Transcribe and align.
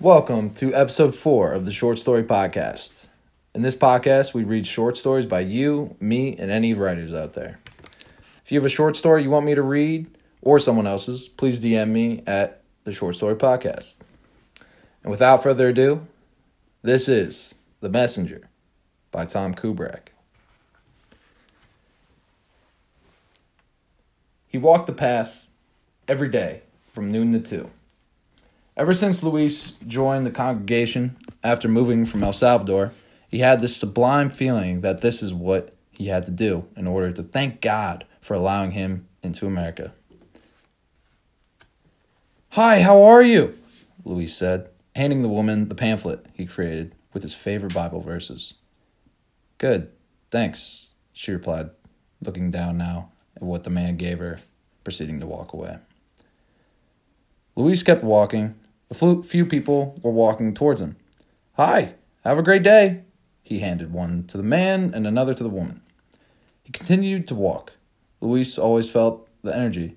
Welcome 0.00 0.50
to 0.50 0.72
episode 0.76 1.16
four 1.16 1.52
of 1.52 1.64
the 1.64 1.72
Short 1.72 1.98
Story 1.98 2.22
Podcast. 2.22 3.08
In 3.52 3.62
this 3.62 3.74
podcast, 3.74 4.32
we 4.32 4.44
read 4.44 4.64
short 4.64 4.96
stories 4.96 5.26
by 5.26 5.40
you, 5.40 5.96
me, 5.98 6.36
and 6.36 6.52
any 6.52 6.72
writers 6.72 7.12
out 7.12 7.32
there. 7.32 7.58
If 8.44 8.52
you 8.52 8.58
have 8.58 8.64
a 8.64 8.68
short 8.68 8.96
story 8.96 9.24
you 9.24 9.30
want 9.30 9.44
me 9.44 9.56
to 9.56 9.62
read 9.62 10.06
or 10.40 10.60
someone 10.60 10.86
else's, 10.86 11.26
please 11.26 11.58
DM 11.58 11.88
me 11.88 12.22
at 12.28 12.62
the 12.84 12.92
Short 12.92 13.16
Story 13.16 13.34
Podcast. 13.34 13.96
And 15.02 15.10
without 15.10 15.42
further 15.42 15.70
ado, 15.70 16.06
this 16.82 17.08
is 17.08 17.56
The 17.80 17.88
Messenger 17.88 18.48
by 19.10 19.24
Tom 19.24 19.52
Kubrak. 19.52 20.10
He 24.46 24.58
walked 24.58 24.86
the 24.86 24.92
path 24.92 25.48
every 26.06 26.28
day 26.28 26.62
from 26.86 27.10
noon 27.10 27.32
to 27.32 27.40
two. 27.40 27.70
Ever 28.78 28.92
since 28.92 29.24
Luis 29.24 29.72
joined 29.88 30.24
the 30.24 30.30
congregation 30.30 31.16
after 31.42 31.66
moving 31.66 32.06
from 32.06 32.22
El 32.22 32.32
Salvador, 32.32 32.92
he 33.28 33.40
had 33.40 33.60
this 33.60 33.76
sublime 33.76 34.30
feeling 34.30 34.82
that 34.82 35.00
this 35.00 35.20
is 35.20 35.34
what 35.34 35.74
he 35.90 36.06
had 36.06 36.24
to 36.26 36.30
do 36.30 36.64
in 36.76 36.86
order 36.86 37.10
to 37.10 37.24
thank 37.24 37.60
God 37.60 38.04
for 38.20 38.34
allowing 38.34 38.70
him 38.70 39.08
into 39.20 39.48
America. 39.48 39.92
Hi, 42.50 42.80
how 42.82 43.02
are 43.02 43.20
you? 43.20 43.58
Luis 44.04 44.36
said, 44.36 44.68
handing 44.94 45.22
the 45.22 45.28
woman 45.28 45.68
the 45.68 45.74
pamphlet 45.74 46.24
he 46.32 46.46
created 46.46 46.94
with 47.12 47.24
his 47.24 47.34
favorite 47.34 47.74
Bible 47.74 48.00
verses. 48.00 48.54
Good, 49.58 49.90
thanks, 50.30 50.90
she 51.12 51.32
replied, 51.32 51.70
looking 52.24 52.52
down 52.52 52.78
now 52.78 53.10
at 53.34 53.42
what 53.42 53.64
the 53.64 53.70
man 53.70 53.96
gave 53.96 54.20
her, 54.20 54.38
proceeding 54.84 55.18
to 55.18 55.26
walk 55.26 55.52
away. 55.52 55.78
Luis 57.56 57.82
kept 57.82 58.04
walking. 58.04 58.54
A 58.90 59.22
few 59.22 59.44
people 59.44 59.98
were 60.02 60.10
walking 60.10 60.54
towards 60.54 60.80
him. 60.80 60.96
Hi, 61.54 61.94
have 62.24 62.38
a 62.38 62.42
great 62.42 62.62
day. 62.62 63.02
He 63.42 63.58
handed 63.58 63.92
one 63.92 64.24
to 64.28 64.36
the 64.36 64.42
man 64.42 64.92
and 64.94 65.06
another 65.06 65.34
to 65.34 65.42
the 65.42 65.48
woman. 65.48 65.82
He 66.62 66.72
continued 66.72 67.26
to 67.28 67.34
walk. 67.34 67.72
Luis 68.20 68.58
always 68.58 68.90
felt 68.90 69.28
the 69.42 69.54
energy. 69.54 69.96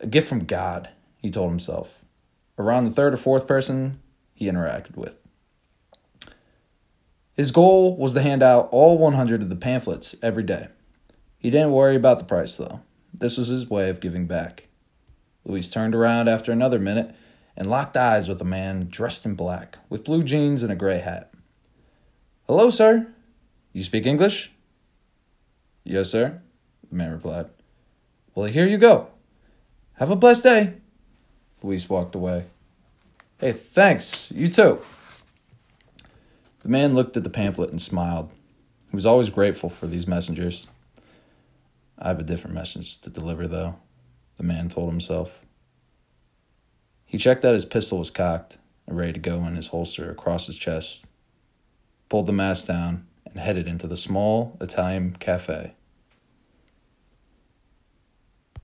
A 0.00 0.06
gift 0.06 0.28
from 0.28 0.44
God, 0.44 0.90
he 1.16 1.30
told 1.30 1.50
himself. 1.50 2.04
Around 2.58 2.84
the 2.84 2.90
third 2.90 3.14
or 3.14 3.18
fourth 3.18 3.46
person 3.46 4.00
he 4.34 4.46
interacted 4.46 4.96
with. 4.96 5.18
His 7.34 7.50
goal 7.50 7.96
was 7.96 8.14
to 8.14 8.22
hand 8.22 8.42
out 8.42 8.68
all 8.70 8.96
100 8.96 9.42
of 9.42 9.48
the 9.48 9.56
pamphlets 9.56 10.14
every 10.22 10.44
day. 10.44 10.68
He 11.38 11.50
didn't 11.50 11.72
worry 11.72 11.96
about 11.96 12.18
the 12.18 12.24
price, 12.24 12.56
though. 12.56 12.80
This 13.12 13.36
was 13.36 13.48
his 13.48 13.68
way 13.68 13.90
of 13.90 14.00
giving 14.00 14.26
back. 14.26 14.68
Luis 15.44 15.68
turned 15.68 15.94
around 15.94 16.28
after 16.28 16.52
another 16.52 16.78
minute 16.78 17.14
and 17.56 17.68
locked 17.68 17.96
eyes 17.96 18.28
with 18.28 18.40
a 18.40 18.44
man 18.44 18.86
dressed 18.88 19.26
in 19.26 19.34
black, 19.34 19.78
with 19.88 20.04
blue 20.04 20.22
jeans 20.22 20.62
and 20.62 20.72
a 20.72 20.76
gray 20.76 20.98
hat. 20.98 21.32
Hello, 22.46 22.70
sir. 22.70 23.06
You 23.72 23.82
speak 23.82 24.06
English? 24.06 24.50
Yes, 25.84 26.10
sir, 26.10 26.40
the 26.88 26.96
man 26.96 27.12
replied. 27.12 27.46
Well, 28.34 28.46
here 28.46 28.66
you 28.66 28.78
go. 28.78 29.08
Have 29.94 30.10
a 30.10 30.16
blessed 30.16 30.44
day. 30.44 30.74
Luis 31.62 31.88
walked 31.88 32.14
away. 32.14 32.46
Hey, 33.38 33.52
thanks. 33.52 34.32
You 34.32 34.48
too. 34.48 34.80
The 36.60 36.68
man 36.68 36.94
looked 36.94 37.16
at 37.16 37.24
the 37.24 37.30
pamphlet 37.30 37.70
and 37.70 37.80
smiled. 37.80 38.30
He 38.90 38.96
was 38.96 39.06
always 39.06 39.30
grateful 39.30 39.68
for 39.68 39.86
these 39.86 40.06
messengers. 40.06 40.66
I 41.98 42.08
have 42.08 42.18
a 42.18 42.24
different 42.24 42.54
message 42.54 42.98
to 43.02 43.10
deliver, 43.10 43.46
though, 43.46 43.76
the 44.36 44.42
man 44.42 44.68
told 44.68 44.90
himself. 44.90 45.44
He 47.04 47.18
checked 47.18 47.42
that 47.42 47.54
his 47.54 47.64
pistol 47.64 47.98
was 47.98 48.10
cocked 48.10 48.58
and 48.86 48.96
ready 48.96 49.12
to 49.12 49.20
go 49.20 49.44
in 49.46 49.56
his 49.56 49.68
holster 49.68 50.10
across 50.10 50.46
his 50.46 50.56
chest, 50.56 51.06
pulled 52.08 52.26
the 52.26 52.32
mask 52.32 52.66
down, 52.66 53.06
and 53.24 53.38
headed 53.38 53.68
into 53.68 53.86
the 53.86 53.96
small 53.96 54.56
Italian 54.60 55.16
cafe 55.16 55.74